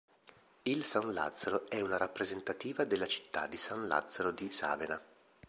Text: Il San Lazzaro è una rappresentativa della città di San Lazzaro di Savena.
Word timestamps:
Il 0.63 0.83
San 0.83 1.13
Lazzaro 1.13 1.69
è 1.69 1.79
una 1.79 1.95
rappresentativa 1.95 2.85
della 2.85 3.05
città 3.05 3.45
di 3.45 3.57
San 3.57 3.85
Lazzaro 3.87 4.31
di 4.31 4.49
Savena. 4.49 4.99